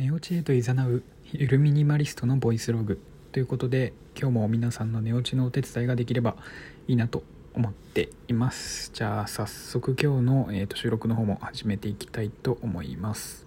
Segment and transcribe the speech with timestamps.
[0.00, 2.98] ネオチへと誘うゆるミニマリストのボイスログ
[3.32, 6.36] ということで今日も皆さんの寝落ちのお手伝いができれば
[6.88, 7.22] いいなと
[7.52, 8.92] 思っています。
[8.94, 13.46] じゃあ早速今日の、えーと、収録の方も始めていきたいと思います。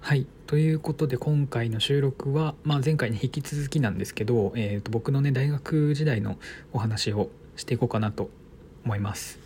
[0.00, 0.26] はい。
[0.46, 6.38] ということで今回の収録は、まあ、前回に引き続きなんですけど、えーと僕のね大学時代の
[6.72, 8.30] お話をしていこうかなと
[8.86, 9.38] 思います。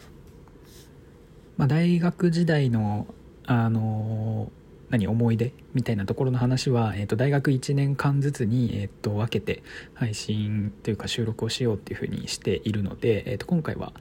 [1.56, 3.06] まあ、大学時代の
[3.46, 4.52] あの
[4.90, 9.62] 何思い出みたいなところの話は、えー、と大学1年間ずつに、えー、と分けて
[9.94, 13.92] 配信というか収録をしようっていうふうにしているので、えー、と今回は、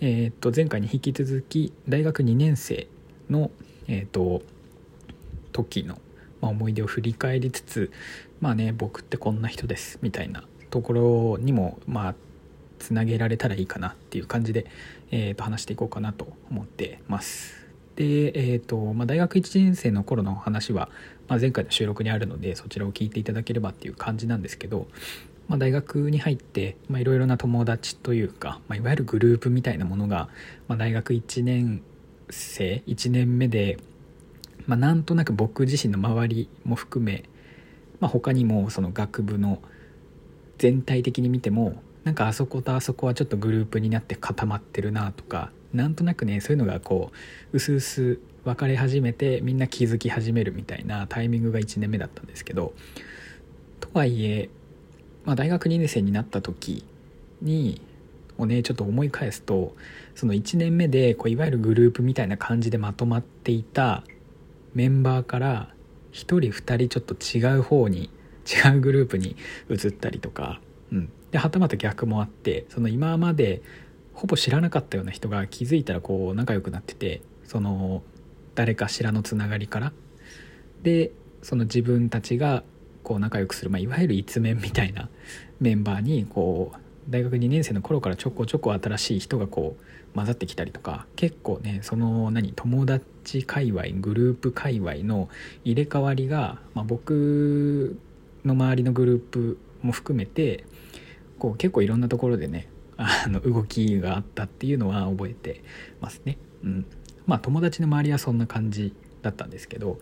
[0.00, 2.88] えー、と前回に引き続き大学2年生
[3.30, 3.50] の、
[3.88, 4.42] えー、と
[5.52, 5.98] 時の、
[6.40, 7.92] ま、思い出を振り返りつつ
[8.40, 12.14] まあね僕ってこんな人ですみたいなところにもまあ
[12.78, 14.66] つなげられたらいいかなっていう感じで、
[15.10, 17.68] えー、と話していこうかなと思ってます。
[17.96, 20.88] で、えーとまあ、大学1年生の頃の話は、
[21.26, 24.86] まあ、前回の収録にあるのでそちらを聞いていただければっていう感じなんですけど、
[25.48, 30.28] まあ、大学に入っていろいろな友達というか、まあ、いわゆるグループみたいなものが、
[30.68, 31.82] まあ、大学1年
[32.30, 33.78] 生1年目で、
[34.66, 37.24] まあ、なんとなく僕自身の周りも含め、
[37.98, 39.60] まあ、他にもその学部の
[40.58, 47.12] 全体的に見てもなんかあそことあそこはちょっとグループになって固まってるなとかなんとなくねそういうのがこ
[47.52, 52.72] ううすうす分かれ始めてみんな気づき始めるみたいなタイミングが1年目だったんですけど
[53.80, 54.48] とはいえ、
[55.26, 56.82] まあ、大学2年生になった時
[57.42, 57.82] に
[58.38, 59.76] をねちょっと思い返すと
[60.14, 64.02] その1年目でこういわゆるグループみたいな感じでまとまっていた
[64.72, 65.68] メンバーから
[66.12, 68.08] 1人2人ちょっと違う方に
[68.48, 69.36] 違うグループに
[69.68, 70.58] 移ったりとか、
[70.92, 73.62] うん、ではたまた逆もあってその今まで
[74.14, 78.02] ほぼ知らなかったような人が気づいたらこう仲良くなっててその
[78.54, 79.92] 誰かしらのつながりから。
[80.82, 81.12] で
[81.42, 82.62] その自分たちが
[83.02, 85.08] こう仲良くする、まあ、いわゆる一面みたいな
[85.60, 86.78] メンバーにこう
[87.08, 95.28] 大学2年生の頃からちょこちょこ新しい人がこう混ざってきたりとか結構ねその何友達界隈グループ界隈の
[95.64, 97.98] 入れ替わりが、まあ、僕
[98.44, 100.64] の周りのグループも含めて
[101.38, 105.62] こう結構いろんなところでねあの動きがあったっていうのは覚えて
[106.00, 106.38] ますね。
[106.64, 106.86] うん、
[107.26, 110.00] まあ友達の周りはそんな感じだったんですけど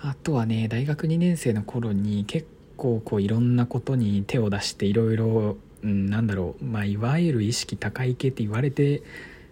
[0.00, 9.02] あとはね大学2年生の頃に結構こういろんなことに手を出していろいろなんだろう、まあ、いわゆる意識高い系って言われて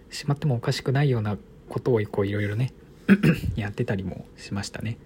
[0.09, 1.37] しまってもおかしくないような
[1.69, 2.73] ことをこういろいろね
[3.55, 4.97] やってたりもしましたね。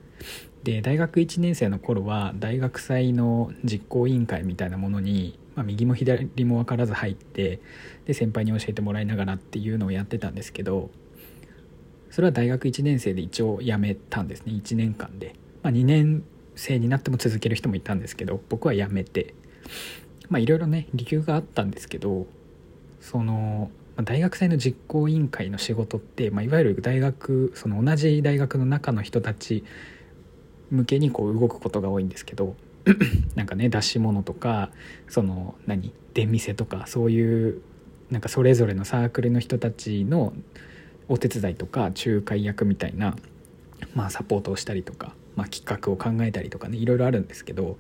[0.64, 7.60] で大学1年生の頃は大学祭の実行委員会みたいなものに、まあ、右も左も分からず入って
[8.06, 10.90] で先輩に教えてもらいながらっていうのをやってたんですけど
[12.10, 14.52] それは大学1年生で一応辞めたんですね。
[14.54, 16.24] 1年間で、まあ、2年
[16.56, 19.34] 生になっても続ける人もいたんですけど僕は辞めて。
[20.30, 22.26] まあいろいろね理由があったんですけど
[23.02, 29.66] その大学祭の実行委員会の仕事って、まあ、いわゆる大学その同じ大学の中の人たち
[30.70, 32.56] 向けにこう動くことが多いんですけど
[33.36, 34.72] なんかね出し物とか
[35.08, 37.62] その何出店とかそういう
[38.10, 40.34] なんかそれぞれのサークルの人たちの
[41.08, 43.16] お手伝いとか仲介役みたいな、
[43.96, 47.78] まあ、サポートをしたりとか、まあ、企画を考えたりとかねいろいろあるんですけど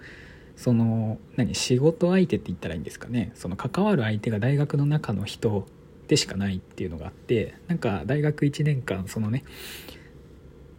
[0.55, 5.65] その何仕事相手って言ったらいいんですかねその関わる相手が大学の中の人
[6.07, 9.43] でしかないっていうのがあってなんか大学1年間そのね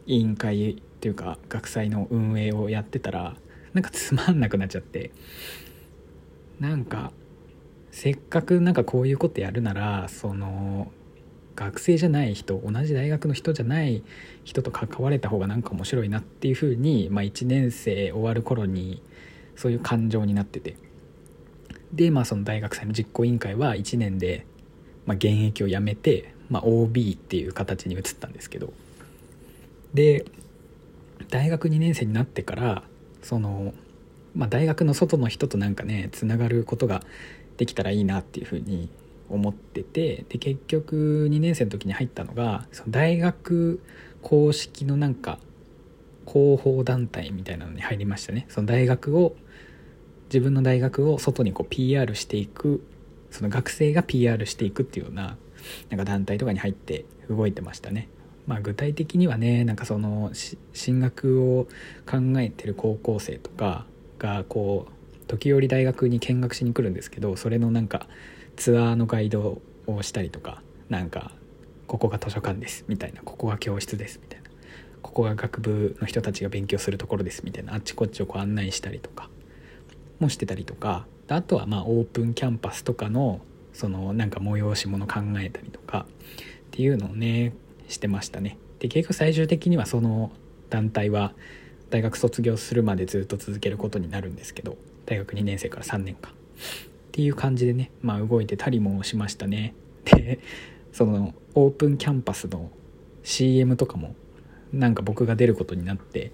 [0.07, 3.37] 委員会っていうか学祭の運営をやってたら
[3.75, 5.11] なんかつまんなくなっちゃって。
[6.61, 7.13] なんか
[7.91, 10.93] せっかくなんかこういうことやるならその
[11.57, 14.03] 学生じゃない人同じ大学の人じゃない
[14.45, 19.03] 人と関われた方がなんか面白いなっていうふうに、まあ、1年生終わる頃に
[19.57, 20.77] そういう感情になってて。
[21.93, 24.47] でまあその大学祭の実行委員会は1年で、
[25.05, 28.73] まあ、現役を辞めて、まあ、OB っていう形に移ったんですけど。
[29.93, 30.25] で
[31.29, 32.83] 大学2年生になってから
[33.23, 33.73] その、
[34.35, 37.03] まあ、大学の外の人となんかねつながることが
[37.57, 38.89] できたらいいなっていうふうに
[39.29, 43.81] 思っててで結局2年生の時に入ったのがその大学
[44.21, 45.39] 公式のなんか
[46.27, 48.47] 広報団体みたいなのに入りましたね。
[48.49, 49.35] その大学を
[50.27, 52.83] 自分の大学を外にこう PR していく
[53.31, 55.37] その学生が PR していくっていうような
[55.91, 58.09] なんか団体とかに入って動いてましたね。
[58.47, 60.33] まあ、具体的にはねなんかその
[60.73, 61.69] 進学を
[62.11, 63.87] 考えてる高校生とか
[64.19, 68.07] がこう時折大学に見学しに来るんですけどそれのなんか
[68.57, 71.33] ツアーのガイドをしたりとかなんか
[71.87, 74.51] ここが図書館ですみたいなここが教室ですみたいな
[75.03, 79.29] ここが学部の人たちが勉強するところですみたいなあっちこっちをこう案内したりとか
[80.21, 83.41] もしてたりとかあとはまあオープンキャンパスとかの
[83.73, 87.55] そのなんか催し物考えたりとかっていうのをね
[87.89, 88.59] してましたね。
[88.79, 90.33] で結局最終的にはその
[90.71, 91.33] 団体は
[91.91, 94.77] 大学卒業するまでずっと続けることになるんですけど
[95.07, 96.35] 大学2年生から3年間っ
[97.13, 99.75] ていう感じでねまあ動いてたりもしましたね。
[100.05, 100.41] で
[100.93, 102.71] そのオープンキャンパスの
[103.23, 104.15] CM とかも
[104.73, 106.33] なんか僕が出ることになって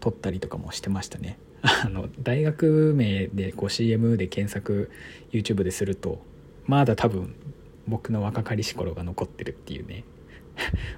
[0.00, 1.38] 撮ったりとかもしてましたね。
[1.62, 4.90] あの大学名でこう CM で検索
[5.30, 6.20] YouTube ですると
[6.66, 7.34] まだ多分
[7.86, 10.04] 僕の若かりし頃が残ってるっていうね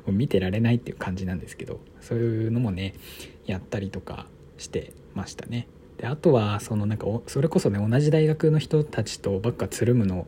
[0.06, 2.94] も う見てられないっていう感じなんですけどそういうのもね
[3.46, 4.26] やったりとか
[4.58, 5.66] してましたね。
[5.98, 10.26] であとはそのなんかそれこそね同じ大学の人たちとばっかつるむの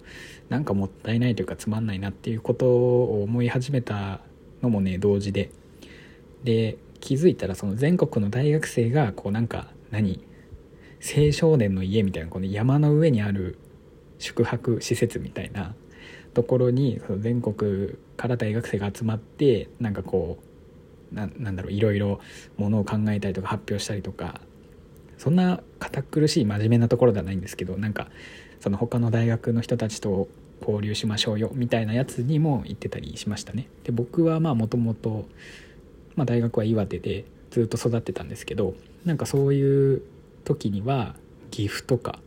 [0.49, 4.21] なんかもったいないというかつまんないなっていうことを思い始めた
[4.63, 5.51] のもね同時で
[6.45, 10.21] で気づいたらその全国の大学生がこうなんか何
[11.01, 13.59] 青少年の家みたいなこの山の上にある
[14.19, 15.75] 宿泊施設みたいな
[16.37, 20.39] ところにその全国から大学生が集まってなんかこ
[21.11, 22.21] うななんだろういろいろ
[22.59, 24.43] ものを考えたりとか発表したりとか
[25.17, 28.09] そんな堅苦しい真面目なところではないんですけどなんか
[28.61, 30.29] その他の大学の人たちと
[30.61, 33.69] 交流しましょうよみたいなやつにも行ってたりしましたね。
[33.85, 35.25] で僕はまあもともと
[36.19, 38.75] 大学は岩手でずっと育ってたんですけど
[39.07, 40.03] なんかそういう
[40.45, 41.17] 時には
[41.51, 42.19] 岐阜とか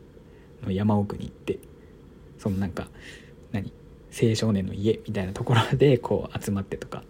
[0.63, 1.59] の山奥に行って
[2.39, 2.87] そのなんか
[3.51, 3.71] 何？
[4.11, 7.03] 青少年の家みたいなところで こう集まってとか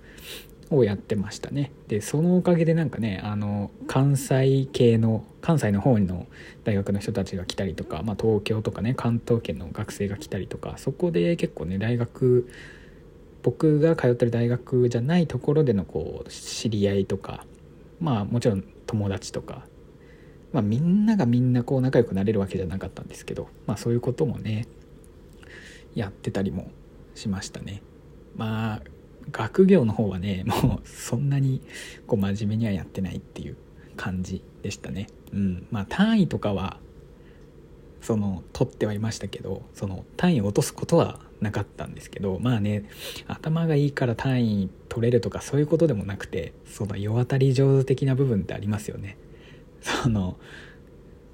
[0.69, 1.71] をやってましたね。
[1.87, 6.27] でそのおかげでなんかねあの関西系の関西の方の
[6.63, 12.47] 大学の人たちが来たりとか、まあ、東京とかね関東圏の学生が来たりとかそこで結構ね大学
[13.41, 17.45] 僕が通ってる大学じゃないところでのこう知り合いとか
[17.99, 19.65] まあもちろん友達とか、
[20.51, 24.67] まあ、みんながみんなこう仲良くなれるわけじゃなかったんですけど、まあ、そういうこともね
[25.95, 26.69] やってたりも
[27.19, 27.81] しましたね。
[28.35, 28.81] まあ
[29.31, 31.61] 学業の方はね もうそんなに
[32.07, 33.57] こう真面目にはやってないっていう
[33.95, 35.07] 感じでしたね。
[35.33, 36.79] うん、まあ単位とかは
[38.01, 42.85] その取ってはいましたけどその単位を落とすことはなかったんですけどまあね
[43.27, 49.17] 頭がいいから単位取れるとかそういうことでもなくてその世渡り上手的な部分ってありますよね。
[49.81, 50.37] その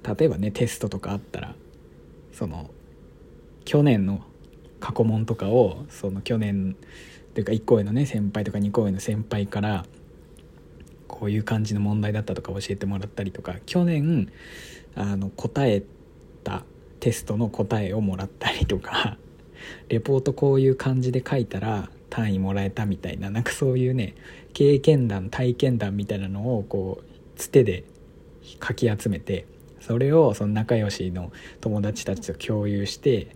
[0.02, 1.54] 例えばねテストとかあったら
[2.32, 2.70] その
[3.64, 4.22] 去年の
[4.86, 6.76] 過去問とかをその去年
[7.34, 9.84] というか1個上のね先輩とか2個上の先輩から
[11.08, 14.30] こういう感じの問題だったとか教えてもらったりとか去年
[14.94, 15.82] あの答え
[16.44, 16.62] た
[17.00, 19.18] テストの答えをもらったりとか
[19.90, 24.14] レポートこういう感じで書いたら単位もらえたみたいななんかそういうね
[24.52, 27.04] 経験談体験談みたいなのをこう
[27.34, 27.82] つてで
[28.60, 29.46] かき集めて
[29.80, 33.34] それをその仲良しの友達たちと共有して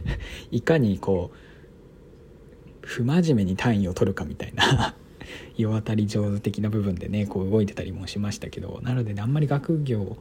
[0.50, 4.96] いかにこう不真面目に単位を取るかみたいな
[5.56, 10.16] 世渡り上手的な部分でねこう動いてたりもしましたけどなので、ね、あんまり学業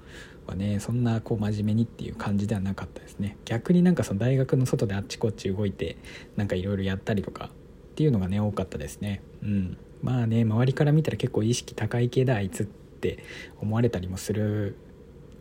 [0.47, 3.37] はねそんなこう真面目にっていう感じではなかったですね。
[3.45, 5.97] 逆になんかその大学の外であっちこっち動いて
[6.35, 7.51] なんかいろいろやったりとか
[7.91, 9.21] っていうのがね多かったですね。
[9.43, 9.77] うん。
[10.01, 13.23] まあね周りから見たら結構意識高い系だあいつって
[13.59, 14.75] 思われたりもする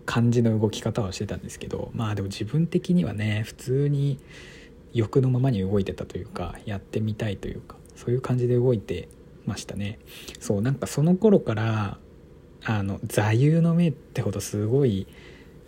[0.07, 4.19] 感じの動き方はしてたんですけどまあでも自分的にはね普通に
[4.93, 9.09] 欲のままに動いてたというかやってみたいというかそういう感じで動いて
[9.47, 9.99] ましたね。
[10.41, 11.99] そうなんかその頃から
[12.65, 15.07] あの座右の銘ってほどすごい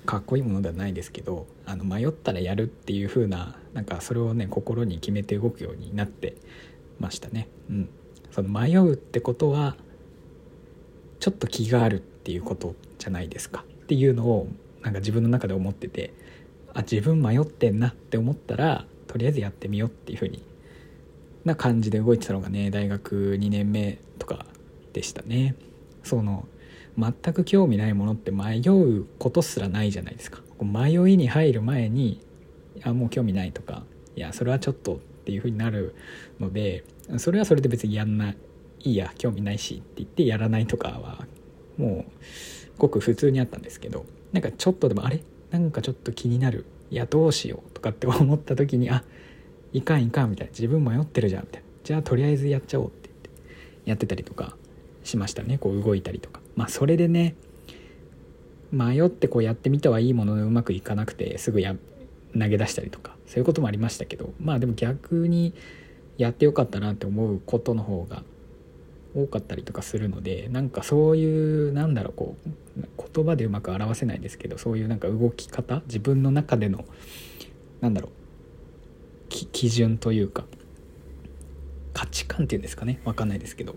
[0.04, 6.36] かっこいいものではないですけどあの迷ったらやるっていう風ななんかそれをね心に決めて動くようになって
[6.98, 7.48] ましたね。
[7.70, 7.88] うん、
[8.30, 9.76] その迷うってことは
[11.20, 13.64] ちょっと気があるっていうことじゃないですか。
[13.92, 14.48] っていうのを
[14.80, 16.14] なんか自分の中で思ってて
[16.72, 20.42] あ自分迷ってんなって思ったらとりあえずやってみようっていう風に
[21.44, 24.46] な感じで動いてたのがね大学2年目とか
[24.94, 25.56] でしたね。
[26.04, 26.48] その
[26.96, 30.40] 全く興味ないものって迷うことすらないじゃないですか。
[30.62, 32.24] 迷いに入る前に
[32.82, 33.84] あもう興味ないとか
[34.16, 35.94] いやそれはちょっとっていう風になる
[36.40, 36.84] ので
[37.18, 38.36] それはそれで別にやんない
[38.84, 41.26] いいや興味ないしって言ってやらないとかは
[41.76, 42.12] もう
[42.78, 45.22] ごく普通にあったんですけどなんかちょっとでもあれ？
[45.50, 46.64] なんかちょっと気になる。
[46.90, 49.04] いやどうしようとかって思った時にあ
[49.72, 50.50] いかんいかんみたいな。
[50.50, 51.68] 自分迷ってるじゃんみたいな。
[51.84, 53.30] じゃあとりあえずやっちゃおうって言って
[53.90, 54.56] やってたりとか
[55.04, 55.58] しましたね。
[55.58, 56.40] こう動いたりとか。
[56.56, 57.34] まあそれでね
[58.70, 61.74] 迷ってこうやってみてはいいもののうまくいかなくてすぐや
[62.38, 65.52] 投げ出したりとかそういうこともありましたけどまあでも逆に
[66.16, 68.22] やってよかったなって思うことの方が
[69.14, 72.50] 多かったりとかするのでなんかそういうなんだろうこう
[73.14, 76.84] 言葉でうまく表せないですけどそういうなんか動き方自分の中での
[77.80, 78.12] なんだろう
[79.28, 80.44] 基準というか
[81.92, 83.76] 価値観っていうんですかね分かんないですけどっ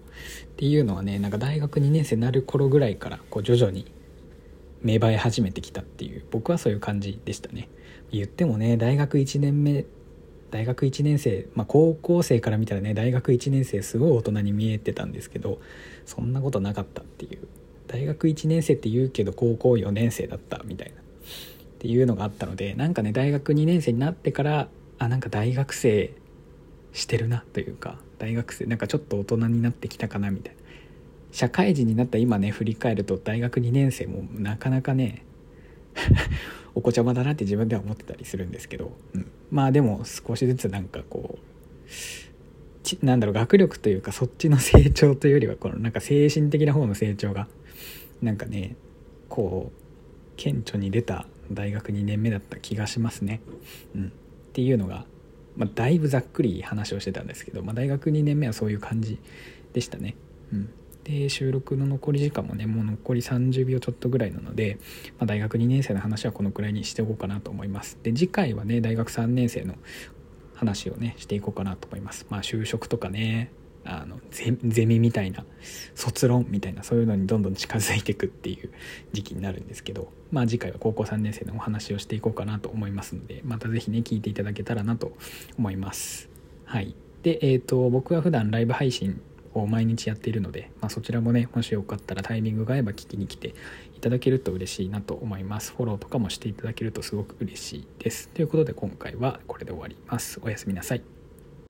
[0.57, 3.91] ていうのはねなんか大学2年生になる頃ぐらいからこう徐々に
[4.81, 7.69] 芽生え始めてきたっていう僕はそういう感じでしたね。
[8.11, 9.85] 言ってもね大学1年目
[10.55, 15.59] 大学1年生、まあ、高校生から見たらね大学1年生すごい大人に見えてたんですけど
[16.05, 17.45] そんなことなかったっていう。
[17.87, 21.01] 大学1年生って言うけど高校4年生だったみたいな。
[21.01, 21.03] っ
[21.79, 26.13] ていうのがあったのでなんかね大学2年生になってからあなんか大学生
[26.93, 30.61] してるなというか大学生なんかちょっと大人になってきたかなみたいな。
[31.33, 35.25] 社会人になった今ね振り返ると大学2年生もなかなかね
[36.75, 41.39] お子ちゃまだなって自分では思ってたりするんですけど、うん、まあでも少しずつなんかこ
[43.01, 47.47] うなんだろう学力というかそっちの成長というよりはこのなんか精神的な方の成長が
[48.21, 48.75] なんかね
[49.29, 53.39] こう顕著に出た大学2年目だった気がしますね。
[53.95, 54.09] うん、っ
[54.53, 55.05] ていうのが、
[55.55, 59.19] まあ、だいぶざっくり話をしてたんですけど、まあ、大学2年目はそういう感じ
[59.73, 60.15] でしたね。
[60.51, 60.69] うん
[61.05, 64.79] で収録の残り時間もねもう残り30秒ちょっとぐらいなので、
[65.19, 67.99] まあ、大学2年生の話はこのくらいにしておこうかなと思います。
[68.01, 69.75] で次回はね大学3年生の
[70.55, 72.25] 話をねしていこうかなと思います。
[72.29, 73.51] まあ就職とかね
[73.83, 75.45] あのゼミみたいな
[75.93, 78.71] 卒論みたいなそういうのにどんどん近づいていくっていう
[79.13, 85.15] 時期になるんですけどまあ次回は高校3年生のお話をしていこうかなと思いますのでまた是非ね聞いていただけたらなと
[85.59, 86.29] 思います。
[86.65, 86.95] はい。
[87.21, 89.21] でえっ、ー、と僕は普段ライブ配信
[89.59, 93.53] を毎日やっているので、まあ、そちらもねもしよかったらタイミングが合えば聞きに来て
[93.95, 95.73] いただけると嬉しいなと思います。
[95.75, 98.29] フォローとかもしていただけるとすごく嬉しいです。
[98.29, 100.39] ということで今回はこれで終わります。
[100.43, 101.14] おやすみなさい。